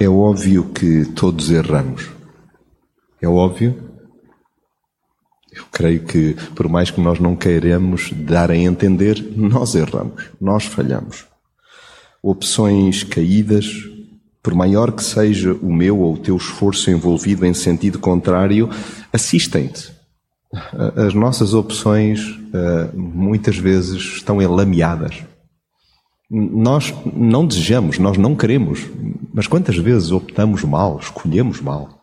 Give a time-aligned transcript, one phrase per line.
[0.00, 2.08] É óbvio que todos erramos.
[3.20, 3.76] É óbvio.
[5.52, 10.64] Eu creio que, por mais que nós não queiramos dar a entender, nós erramos, nós
[10.64, 11.26] falhamos.
[12.22, 13.66] Opções caídas,
[14.42, 18.70] por maior que seja o meu ou o teu esforço envolvido em sentido contrário,
[19.12, 19.92] assistem-te.
[20.96, 25.29] As nossas opções eh, muitas vezes estão enlameadas.
[26.30, 28.86] Nós não desejamos, nós não queremos,
[29.34, 32.00] mas quantas vezes optamos mal, escolhemos mal?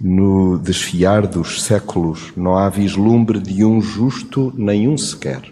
[0.00, 5.42] No desfiar dos séculos não há vislumbre de um justo nenhum sequer.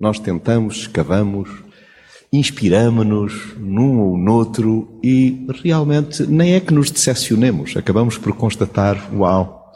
[0.00, 1.48] Nós tentamos, escavamos,
[2.32, 7.76] inspiramos-nos num ou noutro e realmente nem é que nos decepcionemos.
[7.76, 9.72] Acabamos por constatar, uau,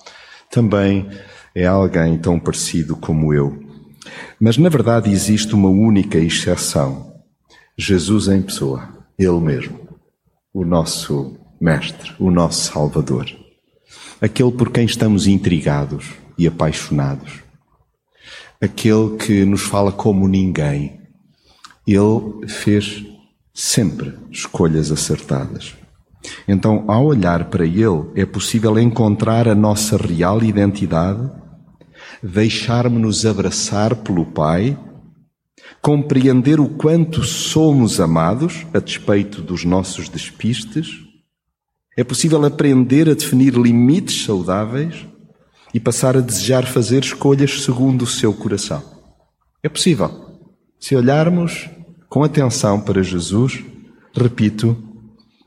[0.50, 1.08] também
[1.54, 3.65] é alguém tão parecido como eu.
[4.40, 7.14] Mas na verdade existe uma única exceção.
[7.76, 8.88] Jesus em pessoa,
[9.18, 9.78] Ele mesmo,
[10.52, 13.46] o nosso Mestre, o nosso Salvador
[14.20, 16.06] aquele por quem estamos intrigados
[16.38, 17.40] e apaixonados,
[18.60, 21.00] aquele que nos fala como ninguém.
[21.86, 23.04] Ele fez
[23.54, 25.74] sempre escolhas acertadas.
[26.48, 31.30] Então, ao olhar para ele, é possível encontrar a nossa real identidade,
[32.22, 34.78] deixarmos-nos abraçar pelo Pai,
[35.80, 41.06] compreender o quanto somos amados a despeito dos nossos despistes
[41.96, 45.06] é possível aprender a definir limites saudáveis
[45.72, 48.82] e passar a desejar fazer escolhas segundo o seu coração.
[49.62, 50.26] É possível.
[50.78, 51.70] Se olharmos
[52.08, 53.64] com atenção para Jesus,
[54.14, 54.76] repito,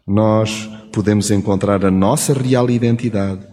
[0.08, 3.46] nós podemos encontrar a nossa real identidade,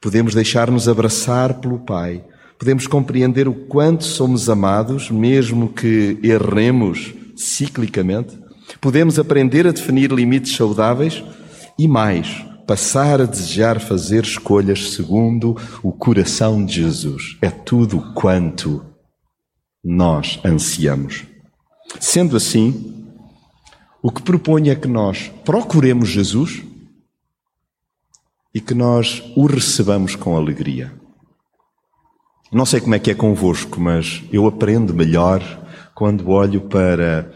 [0.00, 2.24] podemos deixar-nos abraçar pelo Pai,
[2.58, 8.38] podemos compreender o quanto somos amados, mesmo que erremos ciclicamente,
[8.80, 11.22] podemos aprender a definir limites saudáveis
[11.78, 17.36] e mais, passar a desejar fazer escolhas segundo o coração de Jesus.
[17.42, 18.84] É tudo quanto
[19.82, 21.24] nós ansiamos.
[22.00, 23.06] Sendo assim,
[24.02, 26.62] o que proponho é que nós procuremos Jesus
[28.54, 30.92] e que nós o recebamos com alegria.
[32.54, 35.42] Não sei como é que é convosco, mas eu aprendo melhor
[35.92, 37.28] quando olho para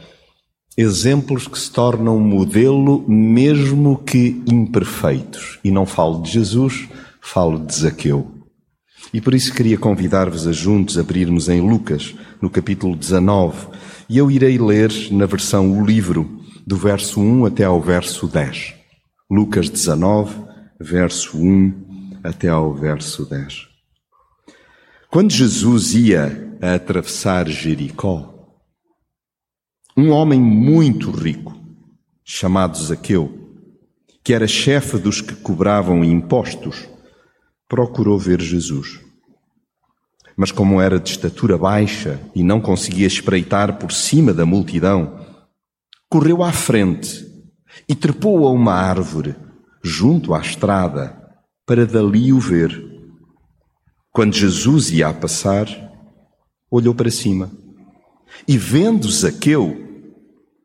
[0.76, 5.58] exemplos que se tornam modelo, mesmo que imperfeitos.
[5.64, 6.88] E não falo de Jesus,
[7.20, 8.30] falo de Zaqueu.
[9.12, 13.66] E por isso queria convidar-vos a juntos abrirmos em Lucas, no capítulo 19,
[14.08, 18.72] e eu irei ler na versão o livro, do verso 1 até ao verso 10.
[19.28, 20.32] Lucas 19,
[20.80, 23.67] verso 1 até ao verso 10.
[25.10, 28.52] Quando Jesus ia a atravessar Jericó,
[29.96, 31.58] um homem muito rico,
[32.22, 33.32] chamado Zaqueu,
[34.22, 36.86] que era chefe dos que cobravam impostos,
[37.66, 39.00] procurou ver Jesus.
[40.36, 45.26] Mas, como era de estatura baixa e não conseguia espreitar por cima da multidão,
[46.10, 47.26] correu à frente
[47.88, 49.34] e trepou a uma árvore
[49.82, 51.18] junto à estrada
[51.64, 52.87] para dali o ver.
[54.18, 55.68] Quando Jesus ia a passar,
[56.68, 57.52] olhou para cima
[58.48, 59.76] e, vendo Zaqueu,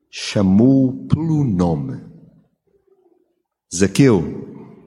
[0.09, 2.02] chamou-o pelo nome.
[3.72, 4.80] Zaqueu,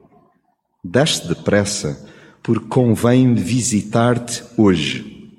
[0.83, 2.05] desce depressa,
[2.43, 5.31] porque convém visitar-te hoje.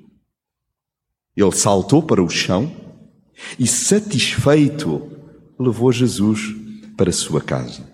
[1.37, 2.75] Ele saltou para o chão
[3.59, 5.07] e, satisfeito,
[5.59, 6.55] levou Jesus
[6.97, 7.87] para sua casa.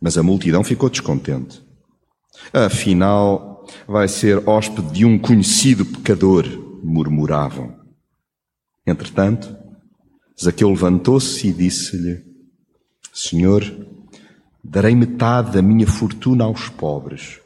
[0.00, 1.62] Mas a multidão ficou descontente.
[2.52, 3.51] Afinal,
[3.86, 6.46] vai ser hóspede de um conhecido pecador,
[6.82, 7.74] murmuravam.
[8.86, 9.56] Entretanto,
[10.42, 12.24] Zaqueu levantou-se e disse-lhe:
[13.12, 13.62] Senhor,
[14.62, 17.40] darei metade da minha fortuna aos pobres.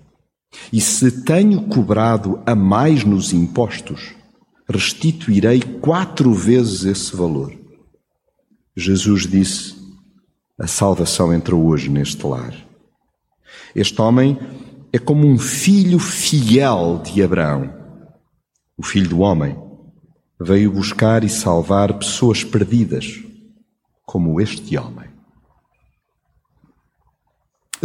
[0.73, 4.15] E se tenho cobrado a mais nos impostos,
[4.69, 7.53] restituirei quatro vezes esse valor.
[8.75, 9.75] Jesus disse:
[10.59, 12.55] A salvação entrou hoje neste lar.
[13.75, 14.39] Este homem
[14.97, 17.71] é como um filho fiel de Abraão,
[18.79, 19.55] o filho do homem
[20.41, 23.23] veio buscar e salvar pessoas perdidas,
[24.07, 25.11] como este homem.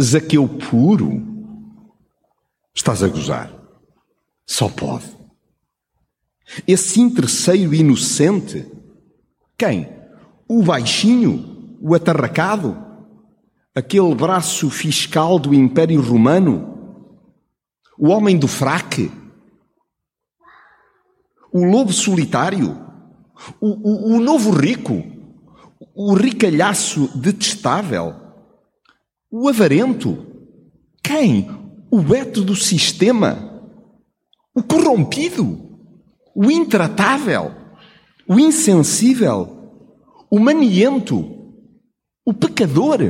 [0.00, 1.22] Zaqueu puro,
[2.74, 3.52] estás a gozar.
[4.46, 5.14] Só pode.
[6.66, 8.66] Esse interesseiro inocente,
[9.58, 9.86] quem?
[10.48, 12.74] O baixinho, o atarracado,
[13.74, 16.71] aquele braço fiscal do Império Romano,
[17.98, 19.10] o homem do fraque,
[21.52, 22.80] o lobo solitário,
[23.60, 25.02] o, o, o novo rico,
[25.94, 28.14] o ricalhaço detestável,
[29.30, 30.26] o avarento.
[31.02, 31.48] Quem?
[31.90, 33.62] O veto do sistema,
[34.54, 35.78] o corrompido,
[36.34, 37.54] o intratável,
[38.26, 39.84] o insensível,
[40.30, 41.20] o maniento,
[42.24, 43.00] o pecador.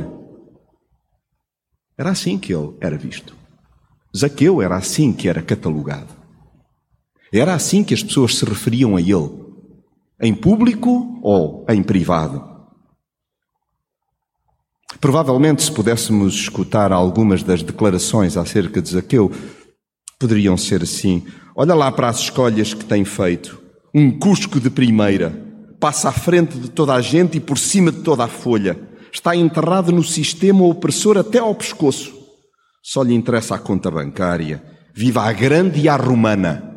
[1.97, 3.42] Era assim que ele era visto.
[4.15, 6.13] Zaqueu era assim que era catalogado.
[7.31, 9.29] Era assim que as pessoas se referiam a ele,
[10.21, 12.53] em público ou em privado.
[15.01, 19.31] Provavelmente, se pudéssemos escutar algumas das declarações acerca de Zaqueu,
[20.19, 21.25] poderiam ser assim:
[21.55, 23.61] olha lá para as escolhas que tem feito.
[23.95, 25.31] Um cusco de primeira,
[25.79, 28.79] passa à frente de toda a gente e por cima de toda a folha.
[29.11, 32.22] Está enterrado no sistema opressor até ao pescoço.
[32.83, 34.61] Só lhe interessa a conta bancária.
[34.93, 36.69] Viva a grande e a romana.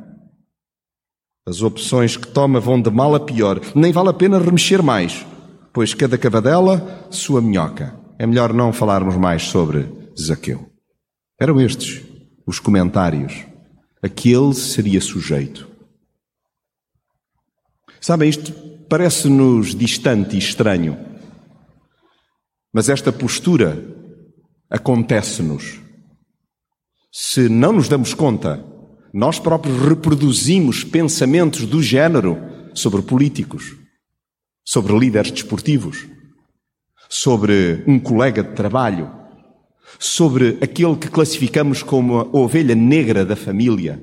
[1.45, 3.61] As opções que toma vão de mal a pior.
[3.75, 5.27] Nem vale a pena remexer mais,
[5.73, 7.99] pois cada cavadela, sua minhoca.
[8.19, 9.89] É melhor não falarmos mais sobre
[10.19, 10.71] Zaqueu.
[11.39, 12.03] Eram estes
[12.47, 13.45] os comentários.
[14.01, 15.69] Aquele seria sujeito.
[18.01, 18.53] Sabem, isto
[18.89, 20.97] parece-nos distante e estranho,
[22.73, 23.83] mas esta postura
[24.71, 25.86] acontece-nos.
[27.19, 28.63] Se não nos damos conta,
[29.11, 32.37] nós próprios reproduzimos pensamentos do género
[32.75, 33.75] sobre políticos,
[34.63, 36.07] sobre líderes desportivos,
[37.09, 39.11] sobre um colega de trabalho,
[39.99, 43.99] sobre aquele que classificamos como a ovelha negra da família.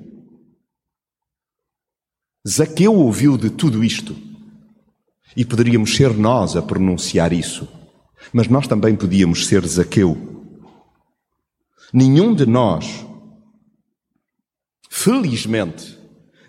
[2.49, 4.17] Zaqueu ouviu de tudo isto
[5.37, 7.67] e poderíamos ser nós a pronunciar isso,
[8.33, 10.32] mas nós também podíamos ser Zaqueu.
[11.93, 13.05] Nenhum de nós
[15.03, 15.97] felizmente,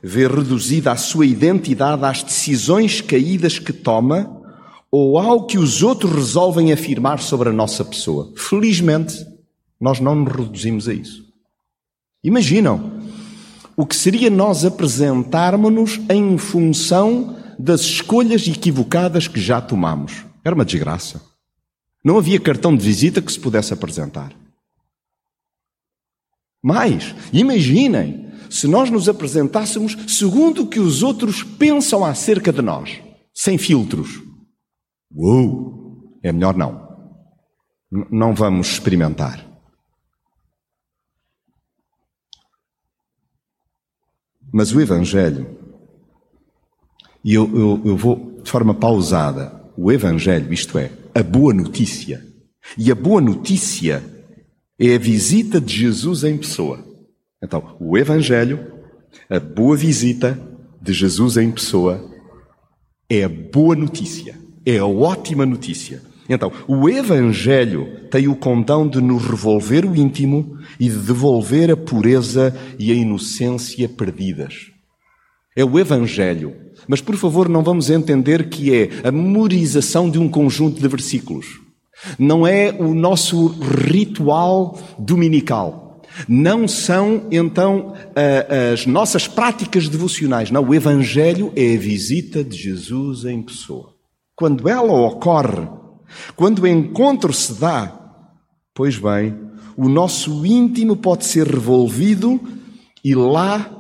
[0.03, 4.43] vê reduzida a sua identidade às decisões caídas que toma
[4.91, 8.33] ou ao que os outros resolvem afirmar sobre a nossa pessoa.
[8.37, 9.27] Felizmente,
[9.81, 11.25] nós não nos reduzimos a isso.
[12.23, 13.01] Imaginam
[13.75, 20.25] o que seria nós apresentarmos-nos em função das escolhas equivocadas que já tomamos.
[20.45, 21.21] Era uma desgraça.
[22.05, 24.44] Não havia cartão de visita que se pudesse apresentar.
[26.67, 33.03] Mas, imaginem se nós nos apresentássemos segundo o que os outros pensam acerca de nós,
[33.35, 34.23] sem filtros.
[35.15, 36.19] Uou!
[36.23, 36.89] É melhor não.
[37.93, 39.47] N não vamos experimentar.
[44.51, 45.59] Mas o Evangelho,
[47.23, 52.25] e eu, eu, eu vou de forma pausada, o Evangelho, isto é, a boa notícia.
[52.79, 54.14] E a boa notícia
[54.79, 56.85] é a visita de Jesus em pessoa.
[57.43, 58.73] Então, o Evangelho,
[59.29, 60.39] a boa visita
[60.81, 62.11] de Jesus em pessoa,
[63.09, 66.03] é a boa notícia, é a ótima notícia.
[66.29, 71.77] Então, o Evangelho tem o condão de nos revolver o íntimo e de devolver a
[71.77, 74.71] pureza e a inocência perdidas.
[75.55, 76.57] É o Evangelho.
[76.89, 81.64] Mas, por favor, não vamos entender que é a memorização de um conjunto de versículos.
[82.19, 83.49] Não é o nosso
[83.89, 86.01] ritual dominical.
[86.29, 87.95] Não são, então,
[88.73, 90.51] as nossas práticas devocionais.
[90.51, 93.93] Não, o Evangelho é a visita de Jesus em pessoa.
[94.37, 95.67] Quando ela ocorre,
[96.37, 98.01] quando o encontro se dá,
[98.73, 99.37] pois bem,
[99.77, 102.41] o nosso íntimo pode ser revolvido
[103.05, 103.71] e lá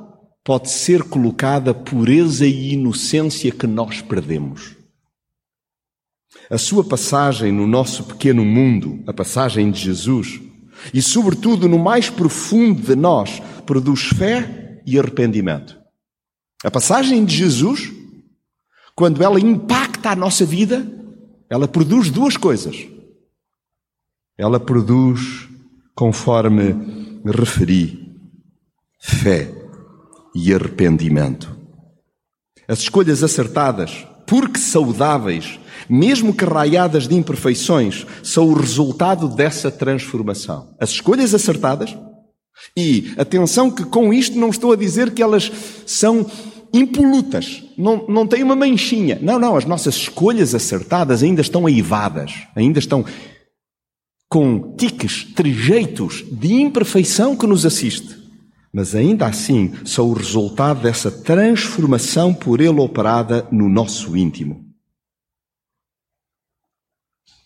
[0.43, 4.74] pode ser colocada a pureza e inocência que nós perdemos.
[6.54, 10.40] A sua passagem no nosso pequeno mundo, a passagem de Jesus,
[10.92, 15.76] e, sobretudo, no mais profundo de nós, produz fé e arrependimento.
[16.62, 17.92] A passagem de Jesus,
[18.94, 20.87] quando ela impacta a nossa vida,
[21.50, 22.87] ela produz duas coisas.
[24.38, 25.49] Ela produz,
[25.92, 28.16] conforme referi,
[29.00, 29.52] fé
[30.32, 31.52] e arrependimento.
[32.68, 40.75] As escolhas acertadas, porque saudáveis, mesmo que raiadas de imperfeições, são o resultado dessa transformação.
[40.81, 41.97] As escolhas acertadas,
[42.76, 45.50] e atenção que com isto não estou a dizer que elas
[45.87, 46.26] são
[46.73, 49.19] impolutas, não, não têm uma manchinha.
[49.23, 53.04] Não, não, as nossas escolhas acertadas ainda estão aivadas, ainda estão
[54.28, 58.24] com tiques, trejeitos de imperfeição que nos assiste.
[58.75, 64.64] Mas ainda assim são o resultado dessa transformação por Ele operada no nosso íntimo.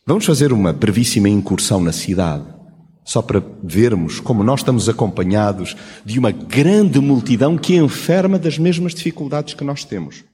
[0.06, 2.46] Vamos fazer uma brevíssima incursão na cidade,
[3.04, 8.94] só para vermos como nós estamos acompanhados de uma grande multidão que enferma das mesmas
[8.94, 10.24] dificuldades que nós temos.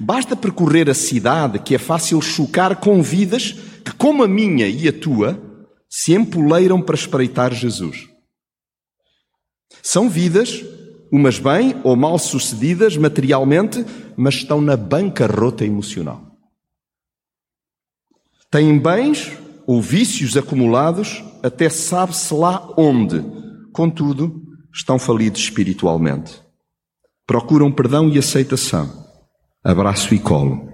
[0.00, 3.52] Basta percorrer a cidade que é fácil chocar com vidas
[3.84, 5.40] que, como a minha e a tua,
[5.88, 8.11] se empoleiram para espreitar Jesus.
[9.82, 10.64] São vidas,
[11.10, 13.84] umas bem ou mal sucedidas materialmente,
[14.16, 16.38] mas estão na bancarrota emocional.
[18.48, 19.32] Têm bens
[19.66, 23.24] ou vícios acumulados, até sabe-se lá onde.
[23.72, 26.40] Contudo, estão falidos espiritualmente.
[27.26, 29.06] Procuram perdão e aceitação,
[29.64, 30.70] abraço e colo.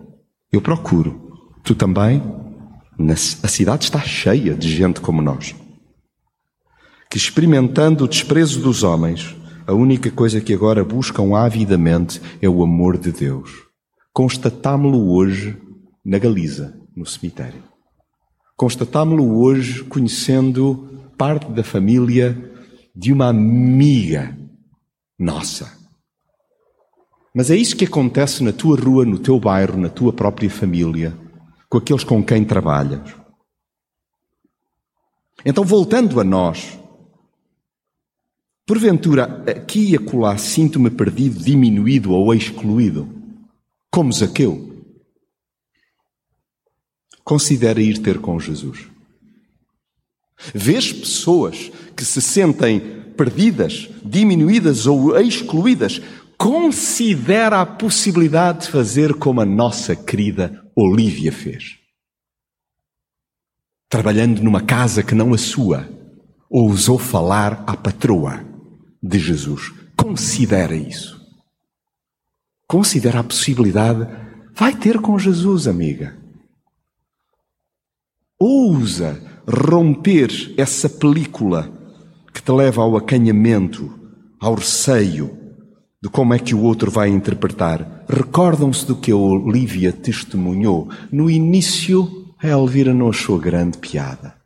[0.53, 1.33] Eu procuro.
[1.65, 2.23] Tu também?
[3.43, 5.55] A cidade está cheia de gente como nós.
[7.11, 9.35] Que experimentando o desprezo dos homens,
[9.67, 13.51] a única coisa que agora buscam avidamente é o amor de Deus.
[14.13, 15.57] Constatámo-lo hoje
[16.05, 17.63] na Galiza, no cemitério.
[18.57, 22.37] Constatámo-lo hoje conhecendo parte da família
[22.95, 24.37] de uma amiga
[25.19, 25.79] nossa.
[27.35, 31.17] Mas é isso que acontece na tua rua, no teu bairro, na tua própria família,
[31.69, 33.15] com aqueles com quem trabalhas.
[35.45, 36.79] Então, voltando a nós,
[38.69, 43.09] porventura aqui e acolá sinto-me perdido, diminuído ou excluído,
[43.91, 44.85] como Zaqueu.
[47.25, 48.81] Considera ir ter com Jesus.
[50.55, 52.79] Vês pessoas que se sentem
[53.17, 56.03] perdidas, diminuídas ou excluídas.
[56.37, 61.79] Considera a possibilidade de fazer como a nossa querida Olívia fez.
[63.89, 65.89] Trabalhando numa casa que não a sua,
[66.51, 68.48] ousou falar à patroa
[69.03, 69.73] de Jesus.
[69.97, 71.21] Considera isso.
[72.67, 74.07] Considera a possibilidade.
[74.55, 76.19] Vai ter com Jesus, amiga
[78.39, 81.73] ousa romper essa película
[82.33, 83.99] que te leva ao acanhamento,
[84.39, 85.37] ao receio
[86.01, 88.05] de como é que o outro vai interpretar.
[88.09, 90.89] Recordam-se do que a Olivia testemunhou.
[91.11, 94.37] No início, a Elvira não achou grande piada.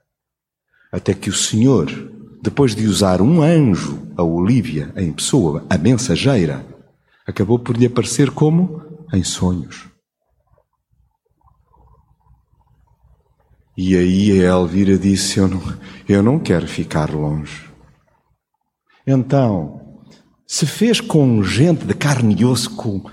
[0.91, 1.89] Até que o Senhor,
[2.43, 6.67] depois de usar um anjo, a Olivia, em pessoa, a mensageira,
[7.25, 8.83] acabou por lhe aparecer como
[9.15, 9.89] em sonhos.
[13.77, 15.63] E aí a Elvira disse: eu não,
[16.09, 17.71] eu não quero ficar longe.
[19.07, 20.01] Então,
[20.45, 23.05] se fez com gente de carne e osso com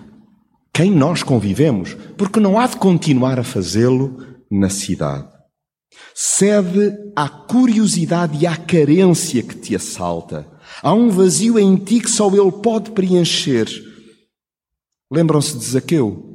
[0.74, 5.39] quem nós convivemos, porque não há de continuar a fazê-lo na cidade.
[6.14, 10.48] Cede à curiosidade e à carência que te assalta.
[10.82, 13.68] Há um vazio em ti que só ele pode preencher.
[15.12, 16.26] Lembram-se de Zaqueu?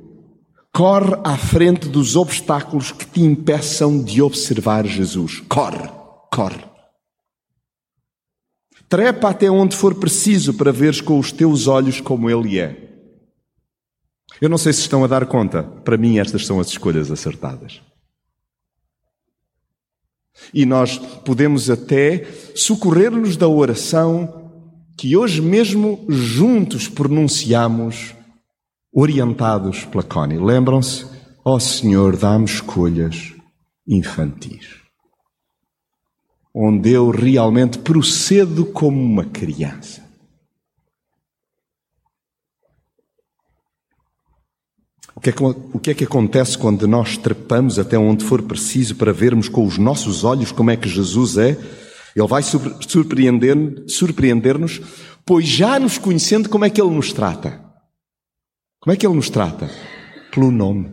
[0.73, 5.41] Corre à frente dos obstáculos que te impeçam de observar Jesus.
[5.49, 5.89] Corre,
[6.33, 6.65] corre.
[8.89, 12.85] Trepa até onde for preciso para veres com os teus olhos como Ele é.
[14.41, 15.63] Eu não sei se estão a dar conta.
[15.63, 17.81] Para mim, estas são as escolhas acertadas.
[20.53, 24.51] E nós podemos até socorrer-nos da oração
[24.97, 28.15] que hoje mesmo juntos pronunciamos
[28.93, 30.39] orientados pela Connie.
[30.39, 31.07] Lembram-se?
[31.45, 33.35] Ó oh, Senhor, dá-me escolhas
[33.87, 34.77] infantis.
[36.55, 40.04] Onde eu realmente procedo como uma criança.
[45.17, 48.43] O que, é que, o que é que acontece quando nós trepamos até onde for
[48.43, 51.57] preciso para vermos com os nossos olhos como é que Jesus é?
[52.17, 54.57] Ele vai surpreender-nos, surpreender
[55.25, 57.65] pois já nos conhecendo como é que Ele nos trata.
[58.85, 59.71] Como é que ele nos trata?
[60.31, 60.93] Pelo nome.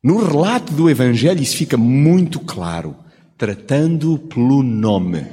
[0.00, 2.94] No relato do Evangelho isso fica muito claro.
[3.36, 5.26] Tratando pelo nome.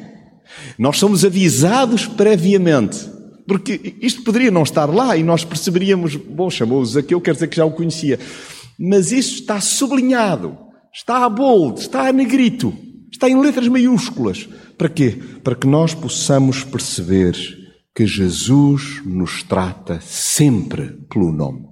[0.79, 3.07] Nós somos avisados previamente.
[3.47, 7.47] Porque isto poderia não estar lá e nós perceberíamos, bom, chamou-os aqui, eu quero dizer
[7.47, 8.19] que já o conhecia.
[8.77, 10.57] Mas isso está sublinhado,
[10.93, 12.73] está a bold, está a negrito,
[13.11, 14.49] está em letras maiúsculas.
[14.77, 15.17] Para quê?
[15.43, 17.35] Para que nós possamos perceber
[17.95, 21.65] que Jesus nos trata sempre pelo nome.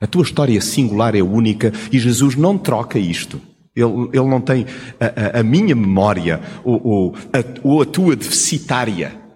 [0.00, 3.40] A tua história singular é única e Jesus não troca isto.
[3.74, 4.66] Ele, ele não tem
[5.00, 9.27] a, a, a minha memória ou, ou, a, ou a tua deficitária.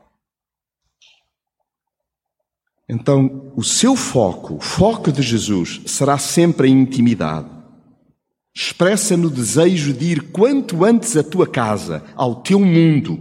[2.92, 7.49] Então, o seu foco, o foco de Jesus, será sempre a intimidade.
[8.54, 13.18] Expressa no desejo de ir quanto antes à tua casa, ao teu mundo,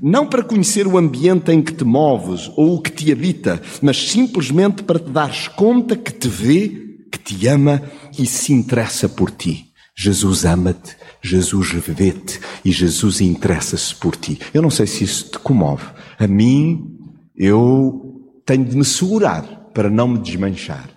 [0.00, 4.08] não para conhecer o ambiente em que te moves ou o que te habita, mas
[4.08, 6.68] simplesmente para te dares conta que te vê,
[7.12, 7.82] que te ama
[8.18, 9.66] e se interessa por ti.
[9.94, 14.38] Jesus ama-te, Jesus vê-te e Jesus interessa-se por ti.
[14.54, 15.84] Eu não sei se isso te comove.
[16.18, 16.96] A mim,
[17.36, 18.09] eu
[18.50, 20.90] tenho de me segurar para não me desmanchar.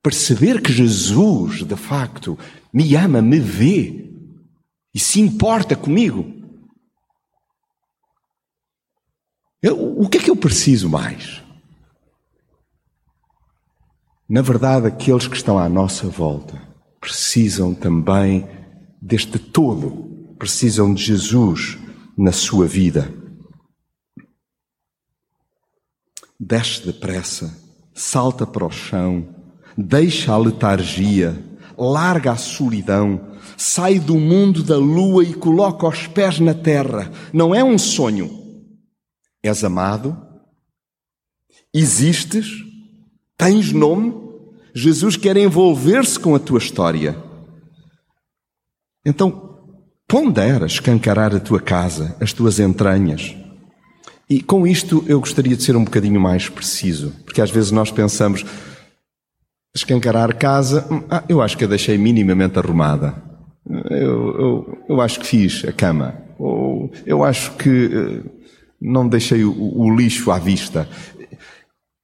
[0.00, 2.38] Perceber que Jesus, de facto,
[2.72, 4.08] me ama, me vê
[4.94, 6.32] e se importa comigo.
[9.60, 11.42] Eu, o que é que eu preciso mais?
[14.28, 16.62] Na verdade, aqueles que estão à nossa volta
[17.00, 18.48] precisam também
[19.02, 21.76] deste todo, precisam de Jesus
[22.16, 23.17] na sua vida.
[26.38, 27.56] Desce depressa,
[27.94, 29.34] salta para o chão,
[29.76, 31.36] deixa a letargia,
[31.76, 37.10] larga a solidão, sai do mundo da lua e coloca os pés na terra.
[37.32, 38.30] Não é um sonho.
[39.42, 40.16] És amado,
[41.74, 42.68] existes,
[43.38, 44.12] Tens nome?
[44.74, 47.16] Jesus quer envolver-se com a tua história.
[49.06, 49.56] Então,
[50.08, 53.36] pondera escancarar a tua casa, as tuas entranhas.
[54.28, 57.90] E com isto eu gostaria de ser um bocadinho mais preciso, porque às vezes nós
[57.90, 58.44] pensamos,
[59.74, 63.14] escancarar casa, hum, ah, eu acho que a deixei minimamente arrumada.
[63.90, 66.14] Eu, eu, eu acho que fiz a cama.
[66.38, 68.30] Ou eu acho que eh,
[68.80, 70.88] não deixei o, o lixo à vista.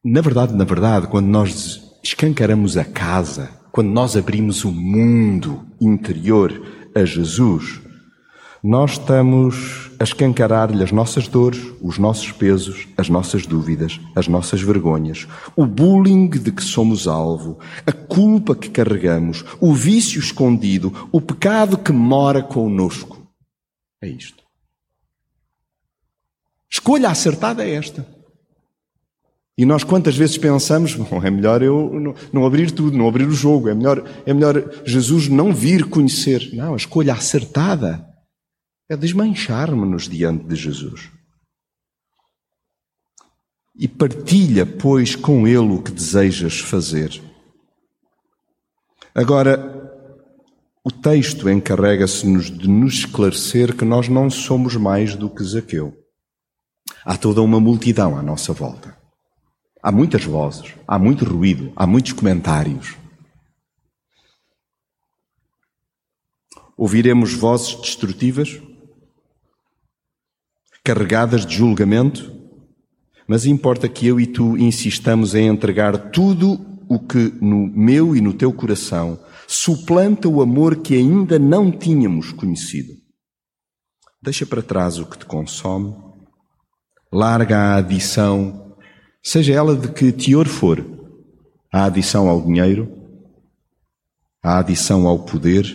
[0.05, 6.63] Na verdade, na verdade, quando nós escancaramos a casa, quando nós abrimos o mundo interior
[6.95, 7.81] a Jesus,
[8.67, 14.63] nós estamos a escancarar-lhe as nossas dores, os nossos pesos, as nossas dúvidas, as nossas
[14.63, 21.21] vergonhas, o bullying de que somos alvo, a culpa que carregamos, o vício escondido, o
[21.21, 23.31] pecado que mora conosco.
[24.01, 24.43] É isto.
[26.71, 28.07] Escolha acertada é esta.
[29.59, 33.33] E nós quantas vezes pensamos, bom, é melhor eu não, abrir tudo, não abrir o
[33.33, 36.49] jogo, é melhor, é melhor Jesus não vir conhecer.
[36.55, 38.14] Não, a escolha acertada
[38.89, 41.11] é desmanchar-me-nos diante de Jesus.
[43.77, 47.21] E partilha, pois, com Ele o que desejas fazer.
[49.15, 49.85] Agora,
[50.85, 55.97] o texto encarrega-se-nos de nos esclarecer que nós não somos mais do que Zaqueu.
[57.05, 58.97] Há toda uma multidão à nossa volta.
[59.83, 62.97] Há muitas vozes, há muito ruído, há muitos comentários.
[66.77, 68.61] Ouviremos vozes destrutivas,
[70.85, 72.33] carregadas de julgamento,
[73.27, 78.21] mas importa que eu e tu insistamos em entregar tudo o que no meu e
[78.21, 79.19] no teu coração
[79.49, 82.93] suplanta o amor que ainda não tínhamos conhecido.
[84.23, 85.95] Deixa para trás o que te consome,
[87.11, 88.65] larga a adição
[89.23, 90.85] seja ela de que teor for,
[91.73, 92.93] a adição ao dinheiro,
[94.43, 95.67] a adição ao poder,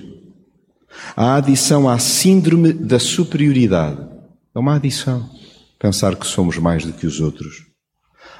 [1.15, 4.08] a adição à síndrome da superioridade.
[4.59, 5.29] É uma adição.
[5.79, 7.65] Pensar que somos mais do que os outros.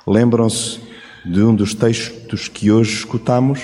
[0.05, 0.82] Lembram-se
[1.25, 3.62] de um dos textos que hoje escutamos?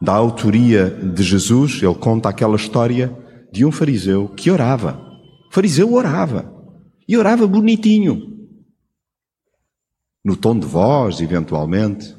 [0.00, 3.14] Da autoria de Jesus, ele conta aquela história
[3.52, 4.98] de um fariseu que orava.
[5.50, 6.50] O fariseu orava.
[7.06, 8.48] E orava bonitinho
[10.24, 12.16] no tom de voz, eventualmente,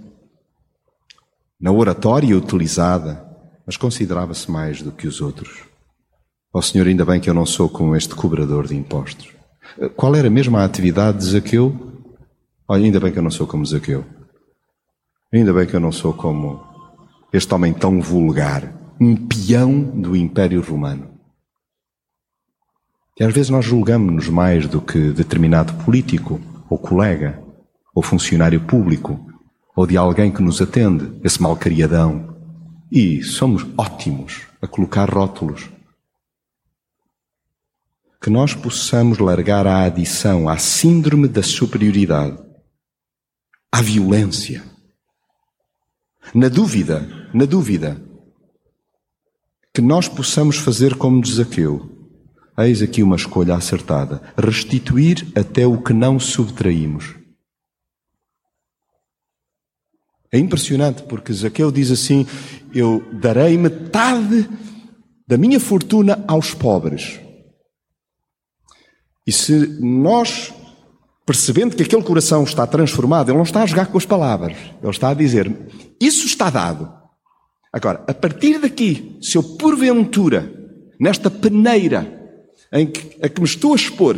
[1.60, 3.28] na oratória utilizada,
[3.66, 5.67] mas considerava-se mais do que os outros.
[6.54, 9.30] Ó oh, Senhor, ainda bem que eu não sou como este cobrador de impostos.
[9.96, 11.76] Qual era mesmo a atividade de Zaqueu?
[12.68, 14.06] Olha, ainda bem que eu não sou como Zaqueu.
[15.34, 16.64] Ainda bem que eu não sou como
[17.32, 21.10] este homem tão vulgar, um peão do Império Romano.
[23.20, 27.44] E às vezes nós julgamos-nos mais do que determinado político ou colega
[27.98, 29.20] ou funcionário público,
[29.76, 32.36] ou de alguém que nos atende, esse malcriadão.
[32.92, 35.68] E somos ótimos a colocar rótulos.
[38.28, 42.38] Que nós possamos largar a adição à síndrome da superioridade,
[43.72, 44.62] à violência.
[46.36, 48.04] Na dúvida, na dúvida,
[49.74, 51.90] que nós possamos fazer como Zaqueu.
[52.58, 57.16] Eis aqui uma escolha acertada: restituir até o que não subtraímos.
[60.30, 62.28] É impressionante porque Zaqueu diz assim:
[62.74, 64.50] Eu darei metade
[65.26, 67.26] da minha fortuna aos pobres.
[69.28, 70.54] E se nós,
[71.26, 74.90] percebendo que aquele coração está transformado, ele não está a jogar com as palavras, ele
[74.90, 75.54] está a dizer:
[76.00, 76.90] Isso está dado.
[77.74, 80.50] Agora, a partir daqui, se eu porventura,
[80.98, 82.14] nesta peneira
[82.72, 84.18] em que, a que me estou a expor,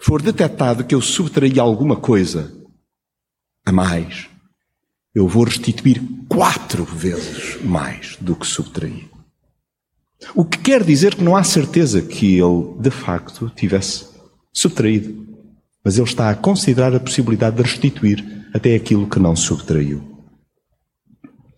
[0.00, 2.52] for detectado que eu subtraí alguma coisa
[3.64, 4.28] a mais,
[5.14, 9.08] eu vou restituir quatro vezes mais do que subtraí.
[10.34, 14.07] O que quer dizer que não há certeza que ele, de facto, tivesse
[14.58, 15.26] subtraído.
[15.84, 20.02] Mas ele está a considerar a possibilidade de restituir até aquilo que não subtraiu.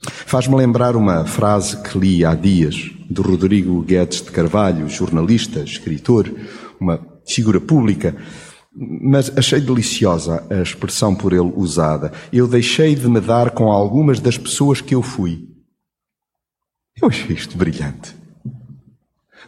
[0.02, 6.32] Faz-me lembrar uma frase que li há dias do Rodrigo Guedes de Carvalho, jornalista, escritor,
[6.80, 8.16] uma figura pública,
[8.72, 12.12] mas achei deliciosa a expressão por ele usada.
[12.32, 15.48] Eu deixei de me dar com algumas das pessoas que eu fui.
[17.00, 18.14] Eu achei isto brilhante.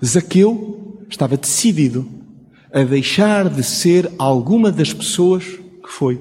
[0.04, 2.21] Zaqueu estava decidido
[2.72, 6.20] a deixar de ser alguma das pessoas que foi.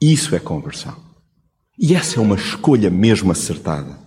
[0.00, 0.96] Isso é conversão.
[1.78, 3.98] E essa é uma escolha mesmo acertada.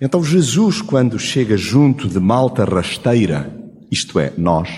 [0.00, 3.54] Então, Jesus, quando chega junto de malta rasteira,
[3.90, 4.68] isto é, nós,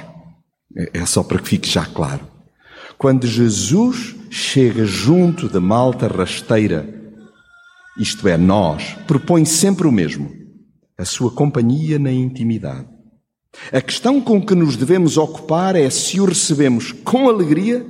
[0.77, 2.27] é, é só para que fique já claro.
[2.99, 6.87] Quando Jesus chega junto de malta rasteira,
[7.97, 10.42] isto é, nós, propõe sempre o mesmo:
[11.03, 12.89] a sua companhia na intimidade.
[13.73, 17.85] A questão com que nos devemos ocupar é se o recebemos com alegria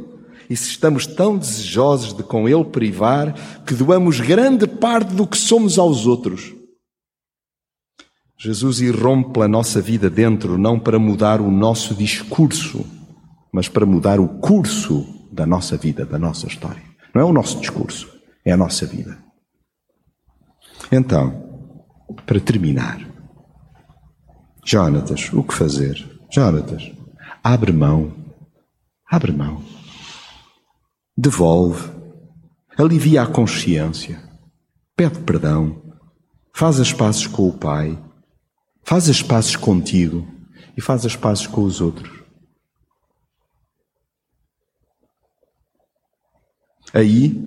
[0.48, 5.36] e se estamos tão desejosos de com ele privar que doamos grande parte do que
[5.36, 6.54] somos aos outros.
[8.38, 12.84] Jesus irrompe a nossa vida dentro não para mudar o nosso discurso,
[13.52, 16.82] mas para mudar o curso da nossa vida, da nossa história.
[17.14, 18.10] Não é o nosso discurso,
[18.44, 19.16] é a nossa vida.
[20.90, 21.51] Então,
[22.26, 23.06] para terminar,
[24.64, 26.08] Jonatas, o que fazer?
[26.30, 26.90] Jonatas,
[27.42, 28.12] abre mão,
[29.10, 29.62] abre mão,
[31.16, 31.90] devolve,
[32.78, 34.22] alivia a consciência,
[34.96, 35.82] pede perdão,
[36.54, 37.98] faz as pazes com o Pai,
[38.84, 40.26] faz as pazes contigo
[40.76, 42.22] e faz as pazes com os outros.
[46.94, 47.42] Aí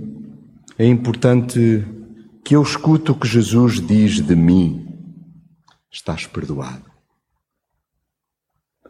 [0.78, 1.86] é importante
[2.46, 4.88] que eu escuto o que Jesus diz de mim,
[5.92, 6.86] estás perdoado.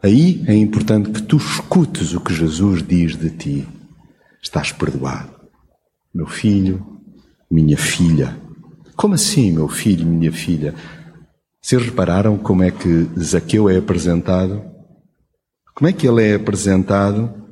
[0.02, 3.66] Aí é importante que tu escutes o que Jesus diz de ti,
[4.42, 5.34] estás perdoado.
[6.14, 7.00] Meu filho,
[7.50, 8.38] minha filha.
[8.94, 10.74] Como assim, meu filho, minha filha?
[11.58, 14.62] Vocês repararam como é que Zaqueu é apresentado?
[15.74, 17.45] Como é que ele é apresentado?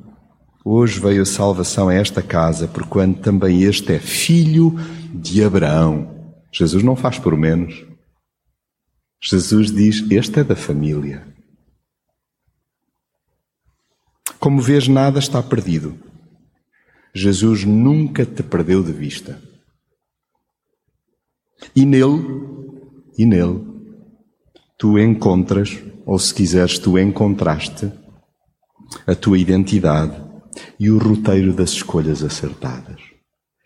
[0.66, 4.72] Hoje veio a salvação a esta casa, porquanto também este é filho
[5.12, 6.34] de Abraão.
[6.50, 7.84] Jesus não faz por menos.
[9.22, 11.28] Jesus diz: Este é da família.
[14.40, 15.98] Como vês, nada está perdido.
[17.14, 19.38] Jesus nunca te perdeu de vista.
[21.76, 22.24] E nele,
[23.18, 23.62] e nele,
[24.78, 27.92] tu encontras, ou se quiseres, tu encontraste
[29.06, 30.23] a tua identidade
[30.78, 33.00] e o roteiro das escolhas acertadas.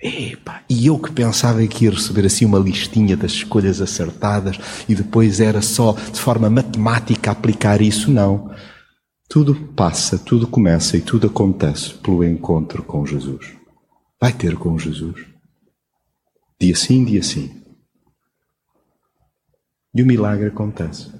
[0.00, 4.56] Epa, e eu que pensava que ia receber assim uma listinha das escolhas acertadas
[4.88, 8.54] e depois era só de forma matemática aplicar isso, não.
[9.28, 13.54] Tudo passa, tudo começa e tudo acontece pelo encontro com Jesus.
[14.20, 15.26] Vai ter com Jesus.
[16.60, 17.60] Dia sim, dia sim.
[19.94, 21.12] E o milagre acontece.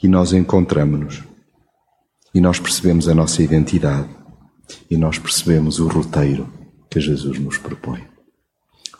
[0.00, 1.29] E nós encontramos-nos
[2.34, 4.08] e nós percebemos a nossa identidade
[4.90, 6.52] e nós percebemos o roteiro
[6.88, 8.06] que Jesus nos propõe.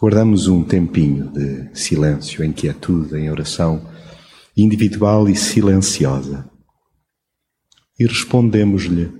[0.00, 3.86] Guardamos um tempinho de silêncio, em quietude, em oração
[4.56, 6.50] individual e silenciosa
[7.98, 9.12] e respondemos-lhe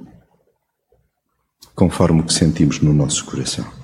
[1.74, 3.79] conforme o que sentimos no nosso coração.